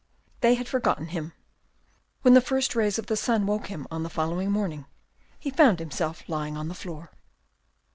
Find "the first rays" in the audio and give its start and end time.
2.33-2.97